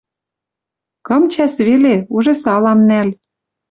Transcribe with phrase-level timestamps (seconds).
[1.07, 3.09] Кым чӓс веле— уже салам нӓл.